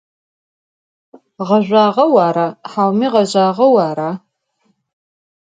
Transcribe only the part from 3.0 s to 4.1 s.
ğezjağeu ara?